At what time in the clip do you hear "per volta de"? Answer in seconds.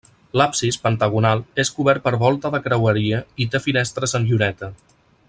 2.07-2.63